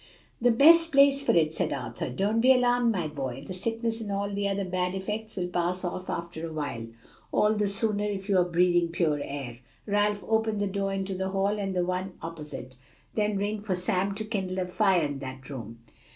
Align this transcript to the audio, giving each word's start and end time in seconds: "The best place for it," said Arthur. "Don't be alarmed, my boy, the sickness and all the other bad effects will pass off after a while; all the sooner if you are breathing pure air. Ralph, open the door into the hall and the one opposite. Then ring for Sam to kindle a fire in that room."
"The 0.41 0.49
best 0.49 0.91
place 0.91 1.21
for 1.21 1.33
it," 1.35 1.53
said 1.53 1.71
Arthur. 1.71 2.09
"Don't 2.09 2.41
be 2.41 2.51
alarmed, 2.51 2.91
my 2.91 3.07
boy, 3.07 3.43
the 3.45 3.53
sickness 3.53 4.01
and 4.01 4.11
all 4.11 4.31
the 4.33 4.47
other 4.47 4.65
bad 4.65 4.95
effects 4.95 5.35
will 5.35 5.47
pass 5.47 5.85
off 5.85 6.09
after 6.09 6.47
a 6.47 6.51
while; 6.51 6.87
all 7.31 7.53
the 7.53 7.67
sooner 7.67 8.05
if 8.05 8.27
you 8.27 8.39
are 8.39 8.43
breathing 8.43 8.87
pure 8.87 9.19
air. 9.23 9.59
Ralph, 9.85 10.23
open 10.27 10.57
the 10.57 10.65
door 10.65 10.91
into 10.91 11.13
the 11.13 11.29
hall 11.29 11.59
and 11.59 11.75
the 11.75 11.85
one 11.85 12.13
opposite. 12.19 12.73
Then 13.13 13.37
ring 13.37 13.61
for 13.61 13.75
Sam 13.75 14.15
to 14.15 14.25
kindle 14.25 14.57
a 14.57 14.65
fire 14.65 15.03
in 15.05 15.19
that 15.19 15.47
room." 15.51 15.77